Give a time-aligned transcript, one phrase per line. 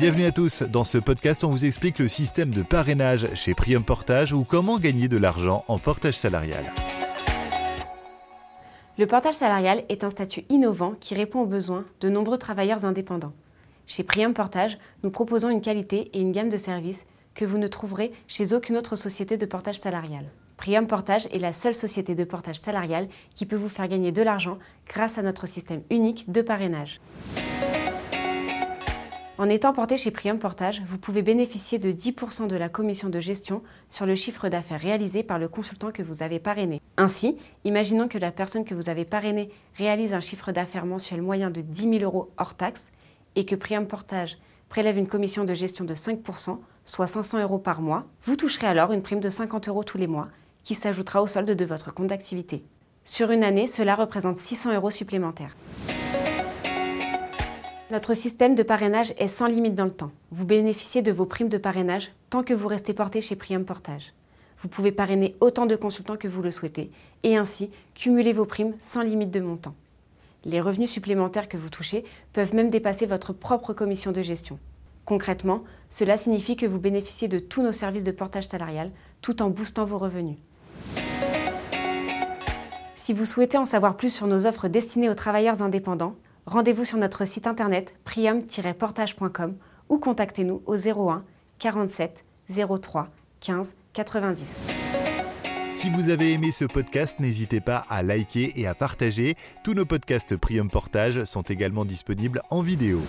[0.00, 0.62] Bienvenue à tous.
[0.62, 4.78] Dans ce podcast, on vous explique le système de parrainage chez Prium Portage ou comment
[4.78, 6.72] gagner de l'argent en portage salarial.
[8.96, 13.34] Le portage salarial est un statut innovant qui répond aux besoins de nombreux travailleurs indépendants.
[13.86, 17.04] Chez Prium Portage, nous proposons une qualité et une gamme de services
[17.34, 20.24] que vous ne trouverez chez aucune autre société de portage salarial.
[20.56, 24.22] Prium Portage est la seule société de portage salarial qui peut vous faire gagner de
[24.22, 24.56] l'argent
[24.88, 27.02] grâce à notre système unique de parrainage.
[29.40, 33.20] En étant porté chez Prium Portage, vous pouvez bénéficier de 10% de la commission de
[33.20, 36.82] gestion sur le chiffre d'affaires réalisé par le consultant que vous avez parrainé.
[36.98, 39.48] Ainsi, imaginons que la personne que vous avez parrainée
[39.78, 42.92] réalise un chiffre d'affaires mensuel moyen de 10 000 euros hors taxe
[43.34, 44.36] et que Prium Portage
[44.68, 48.92] prélève une commission de gestion de 5%, soit 500 euros par mois, vous toucherez alors
[48.92, 50.28] une prime de 50 euros tous les mois
[50.64, 52.62] qui s'ajoutera au solde de votre compte d'activité.
[53.04, 55.56] Sur une année, cela représente 600 euros supplémentaires.
[57.90, 60.12] Notre système de parrainage est sans limite dans le temps.
[60.30, 64.12] Vous bénéficiez de vos primes de parrainage tant que vous restez porté chez Prium Portage.
[64.58, 66.92] Vous pouvez parrainer autant de consultants que vous le souhaitez
[67.24, 69.74] et ainsi cumuler vos primes sans limite de montant.
[70.44, 74.60] Les revenus supplémentaires que vous touchez peuvent même dépasser votre propre commission de gestion.
[75.04, 79.50] Concrètement, cela signifie que vous bénéficiez de tous nos services de portage salarial tout en
[79.50, 80.38] boostant vos revenus.
[82.94, 86.14] Si vous souhaitez en savoir plus sur nos offres destinées aux travailleurs indépendants,
[86.50, 89.56] rendez-vous sur notre site internet prium-portage.com
[89.88, 91.24] ou contactez-nous au 01
[91.58, 92.24] 47
[92.80, 93.08] 03
[93.40, 94.46] 15 90.
[95.70, 99.36] Si vous avez aimé ce podcast, n'hésitez pas à liker et à partager.
[99.64, 103.00] Tous nos podcasts Prium Portage sont également disponibles en vidéo.